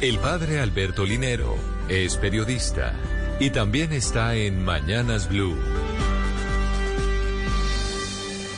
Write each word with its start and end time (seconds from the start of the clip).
El 0.00 0.18
padre 0.18 0.60
Alberto 0.60 1.04
Linero 1.04 1.58
es 1.86 2.16
periodista 2.16 2.98
y 3.38 3.50
también 3.50 3.92
está 3.92 4.34
en 4.34 4.64
Mañanas 4.64 5.28
Blue. 5.28 5.54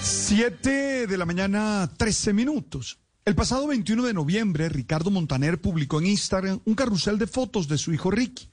7 0.02 1.08
de 1.08 1.18
la 1.18 1.26
mañana, 1.26 1.90
13 1.96 2.32
minutos. 2.32 3.00
El 3.24 3.34
pasado 3.34 3.66
21 3.66 4.04
de 4.04 4.14
noviembre, 4.14 4.68
Ricardo 4.68 5.10
Montaner 5.10 5.60
publicó 5.60 5.98
en 5.98 6.06
Instagram 6.06 6.60
un 6.64 6.76
carrusel 6.76 7.18
de 7.18 7.26
fotos 7.26 7.66
de 7.66 7.76
su 7.76 7.92
hijo 7.92 8.12
Ricky. 8.12 8.48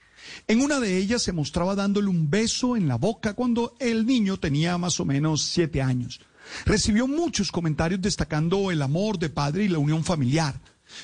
En 0.48 0.60
una 0.60 0.80
de 0.80 0.98
ellas 0.98 1.22
se 1.22 1.32
mostraba 1.32 1.76
dándole 1.76 2.08
un 2.08 2.32
beso 2.32 2.76
en 2.76 2.88
la 2.88 2.96
boca 2.96 3.36
cuando 3.36 3.76
el 3.80 4.08
niño 4.08 4.40
tenía 4.40 4.80
más 4.80 5.00
o 5.00 5.06
menos 5.06 5.44
siete 5.44 5.84
años. 5.84 6.22
Recibió 6.66 7.08
muchos 7.08 7.52
comentarios 7.52 8.02
destacando 8.02 8.72
el 8.72 8.82
amor 8.82 9.20
de 9.20 9.30
padre 9.30 9.66
y 9.66 9.68
la 9.68 9.78
unión 9.78 10.04
familiar. 10.04 10.60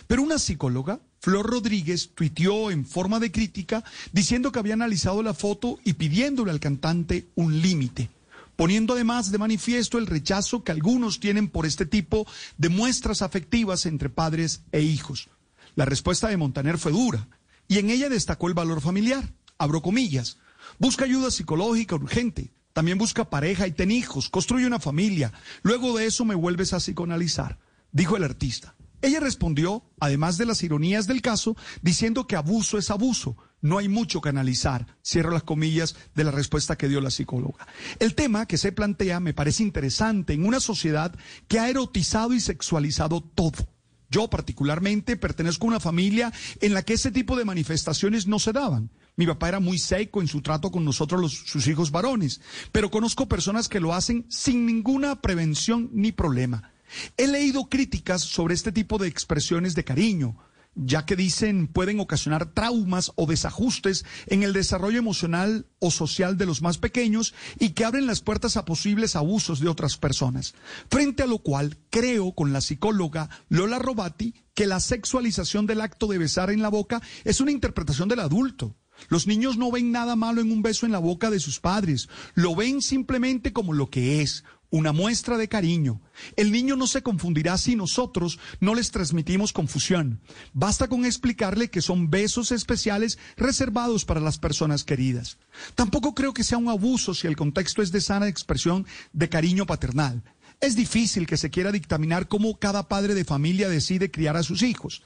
Pero 0.08 0.24
una 0.24 0.40
psicóloga, 0.40 1.00
Flor 1.26 1.50
Rodríguez, 1.50 2.12
tuiteó 2.14 2.70
en 2.70 2.86
forma 2.86 3.20
de 3.20 3.32
crítica 3.32 3.84
diciendo 4.12 4.52
que 4.52 4.60
había 4.60 4.76
analizado 4.76 5.24
la 5.24 5.34
foto 5.34 5.80
y 5.84 5.94
pidiéndole 5.94 6.52
al 6.52 6.60
cantante 6.60 7.26
un 7.34 7.64
límite 7.64 8.12
poniendo 8.56 8.94
además 8.94 9.32
de 9.32 9.40
manifiesto 9.40 9.98
el 9.98 10.06
rechazo 10.06 10.64
que 10.64 10.72
algunos 10.72 11.20
tienen 11.20 11.48
por 11.48 11.66
este 11.66 11.88
tipo 11.88 12.28
de 12.60 12.70
muestras 12.70 13.24
afectivas 13.24 13.88
entre 13.88 14.12
padres 14.12 14.62
e 14.72 14.82
hijos. 14.82 15.28
La 15.74 15.86
respuesta 15.86 16.28
de 16.28 16.38
Montaner 16.38 16.78
fue 16.78 16.92
dura 16.92 17.28
y 17.68 17.80
en 17.80 17.90
ella 17.90 18.08
destacó 18.08 18.48
el 18.48 18.54
valor 18.54 18.80
familiar. 18.80 19.34
Abro 19.58 19.82
comillas. 19.82 20.38
Busca 20.78 21.06
ayuda 21.06 21.32
psicológica 21.32 21.96
urgente. 21.96 22.54
También 22.72 23.00
busca 23.00 23.32
pareja 23.32 23.66
y 23.66 23.72
ten 23.72 23.90
hijos. 23.90 24.30
Construye 24.30 24.68
una 24.68 24.80
familia. 24.80 25.34
Luego 25.64 25.98
de 25.98 26.06
eso 26.06 26.24
me 26.24 26.36
vuelves 26.36 26.72
a 26.74 26.78
psicoanalizar, 26.78 27.58
dijo 27.92 28.16
el 28.16 28.24
artista. 28.24 28.76
Ella 29.06 29.20
respondió, 29.20 29.84
además 30.00 30.40
de 30.40 30.48
las 30.48 30.64
ironías 30.64 31.06
del 31.06 31.22
caso, 31.22 31.56
diciendo 31.84 32.26
que 32.26 32.36
abuso 32.36 32.80
es 32.80 32.90
abuso, 32.90 33.38
no 33.62 33.78
hay 33.78 33.88
mucho 33.88 34.20
que 34.20 34.30
analizar, 34.30 34.98
cierro 35.06 35.30
las 35.30 35.44
comillas 35.44 35.96
de 36.16 36.24
la 36.24 36.32
respuesta 36.32 36.76
que 36.76 36.88
dio 36.88 37.00
la 37.02 37.12
psicóloga. 37.12 37.68
El 38.00 38.16
tema 38.16 38.48
que 38.48 38.58
se 38.58 38.72
plantea 38.72 39.20
me 39.20 39.36
parece 39.36 39.62
interesante 39.62 40.34
en 40.34 40.44
una 40.44 40.60
sociedad 40.60 41.16
que 41.48 41.60
ha 41.60 41.70
erotizado 41.70 42.34
y 42.34 42.40
sexualizado 42.40 43.22
todo. 43.22 43.68
Yo 44.10 44.28
particularmente 44.28 45.18
pertenezco 45.18 45.68
a 45.68 45.70
una 45.70 45.80
familia 45.80 46.34
en 46.60 46.74
la 46.74 46.82
que 46.82 46.94
ese 46.94 47.12
tipo 47.12 47.36
de 47.36 47.46
manifestaciones 47.46 48.26
no 48.26 48.40
se 48.40 48.54
daban. 48.54 48.90
Mi 49.18 49.28
papá 49.28 49.50
era 49.50 49.60
muy 49.60 49.78
seco 49.78 50.20
en 50.20 50.28
su 50.28 50.42
trato 50.42 50.72
con 50.72 50.84
nosotros, 50.84 51.22
los, 51.22 51.34
sus 51.34 51.68
hijos 51.68 51.92
varones, 51.92 52.42
pero 52.72 52.90
conozco 52.90 53.28
personas 53.28 53.70
que 53.70 53.80
lo 53.80 53.94
hacen 53.94 54.26
sin 54.30 54.66
ninguna 54.66 55.22
prevención 55.22 55.92
ni 55.94 56.12
problema. 56.12 56.72
He 57.18 57.28
leído 57.28 57.70
críticas 57.70 58.22
sobre 58.22 58.54
este 58.54 58.72
tipo 58.72 58.98
de 58.98 59.08
expresiones 59.08 59.76
de 59.76 59.84
cariño, 59.84 60.38
ya 60.76 61.06
que 61.06 61.16
dicen 61.16 61.68
pueden 61.68 62.00
ocasionar 62.00 62.54
traumas 62.54 63.12
o 63.16 63.26
desajustes 63.26 64.06
en 64.28 64.44
el 64.44 64.54
desarrollo 64.54 65.00
emocional 65.00 65.68
o 65.80 65.90
social 65.90 66.38
de 66.38 66.46
los 66.46 66.62
más 66.62 66.78
pequeños 66.78 67.34
y 67.60 67.70
que 67.70 67.86
abren 67.86 68.08
las 68.08 68.22
puertas 68.22 68.58
a 68.58 68.66
posibles 68.66 69.16
abusos 69.16 69.60
de 69.60 69.70
otras 69.70 69.98
personas. 69.98 70.54
Frente 70.90 71.24
a 71.24 71.28
lo 71.28 71.40
cual 71.40 71.78
creo 71.90 72.34
con 72.34 72.54
la 72.54 72.62
psicóloga 72.62 73.30
Lola 73.50 73.80
Robati 73.80 74.36
que 74.54 74.68
la 74.68 74.80
sexualización 74.80 75.66
del 75.66 75.82
acto 75.82 76.08
de 76.08 76.18
besar 76.18 76.52
en 76.52 76.62
la 76.62 76.70
boca 76.70 77.02
es 77.24 77.40
una 77.40 77.52
interpretación 77.52 78.10
del 78.10 78.20
adulto. 78.20 78.76
Los 79.10 79.28
niños 79.28 79.58
no 79.58 79.72
ven 79.72 79.92
nada 79.92 80.16
malo 80.16 80.42
en 80.42 80.52
un 80.52 80.62
beso 80.62 80.86
en 80.86 80.92
la 80.92 81.00
boca 81.00 81.30
de 81.30 81.40
sus 81.40 81.60
padres, 81.60 82.08
lo 82.34 82.56
ven 82.56 82.82
simplemente 82.82 83.52
como 83.52 83.74
lo 83.74 83.90
que 83.90 84.22
es, 84.22 84.46
una 84.70 84.92
muestra 84.92 85.38
de 85.38 85.48
cariño. 85.48 86.02
El 86.36 86.52
niño 86.52 86.76
no 86.76 86.88
se 86.88 87.02
confundirá 87.02 87.58
si 87.58 87.76
nosotros 87.76 88.40
no 88.60 88.76
les 88.76 88.92
transmitimos 88.92 89.54
confusión. 89.54 90.20
Basta 90.54 90.88
con 90.88 91.06
explicarle 91.06 91.70
que 91.70 91.82
son 91.82 92.10
besos 92.10 92.52
especiales 92.52 93.18
reservados 93.38 94.06
para 94.06 94.20
las 94.20 94.38
personas 94.38 94.84
queridas. 94.84 95.38
Tampoco 95.76 96.14
creo 96.14 96.34
que 96.34 96.44
sea 96.44 96.58
un 96.58 96.70
abuso 96.70 97.14
si 97.14 97.28
el 97.28 97.36
contexto 97.36 97.82
es 97.82 97.92
de 97.92 98.02
sana 98.02 98.28
expresión 98.28 98.86
de 99.14 99.30
cariño 99.30 99.66
paternal. 99.66 100.24
Es 100.62 100.76
difícil 100.76 101.28
que 101.28 101.38
se 101.38 101.50
quiera 101.50 101.72
dictaminar 101.72 102.28
cómo 102.28 102.58
cada 102.58 102.88
padre 102.88 103.14
de 103.14 103.26
familia 103.26 103.70
decide 103.70 104.12
criar 104.12 104.38
a 104.38 104.44
sus 104.44 104.64
hijos. 104.64 105.04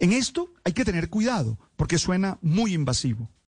En 0.00 0.12
esto 0.12 0.52
hay 0.64 0.72
que 0.72 0.84
tener 0.84 1.08
cuidado, 1.08 1.58
porque 1.76 1.98
suena 1.98 2.38
muy 2.42 2.74
invasivo. 2.74 3.30